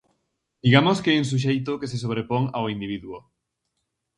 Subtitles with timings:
[0.65, 3.17] Digamos que hai un suxeito que se sobrepón ao individuo.